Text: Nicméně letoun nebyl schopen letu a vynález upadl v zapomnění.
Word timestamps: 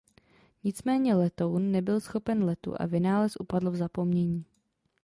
Nicméně 0.63 1.13
letoun 1.15 1.71
nebyl 1.71 1.99
schopen 1.99 2.43
letu 2.43 2.73
a 2.81 2.85
vynález 2.85 3.33
upadl 3.39 3.71
v 3.71 3.75
zapomnění. 3.75 4.45